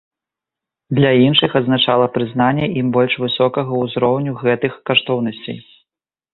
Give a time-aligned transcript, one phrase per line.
[0.99, 5.57] Для іншых азначала прызнанне ім больш высокага ўзроўня гэтых каштоўнасцей.